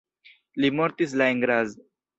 [0.65, 1.79] Li mortis la en Graz.